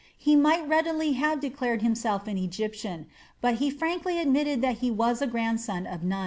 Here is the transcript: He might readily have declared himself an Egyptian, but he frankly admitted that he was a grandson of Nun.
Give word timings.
He 0.17 0.35
might 0.35 0.67
readily 0.67 1.11
have 1.11 1.39
declared 1.39 1.83
himself 1.83 2.25
an 2.25 2.35
Egyptian, 2.35 3.05
but 3.39 3.57
he 3.61 3.69
frankly 3.69 4.17
admitted 4.17 4.59
that 4.63 4.79
he 4.79 4.89
was 4.89 5.21
a 5.21 5.27
grandson 5.27 5.85
of 5.85 6.01
Nun. 6.03 6.19